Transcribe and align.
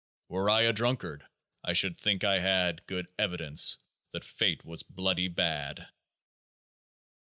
Were 0.29 0.49
I 0.49 0.63
a 0.63 0.73
drunkard, 0.73 1.27
I 1.63 1.73
should 1.73 1.99
think 1.99 2.23
I 2.23 2.39
had 2.39 2.87
Good 2.87 3.07
evidence 3.19 3.77
that 4.13 4.25
fate 4.25 4.65
was" 4.65 4.81
bloody 4.99 5.27
bad." 5.27 5.89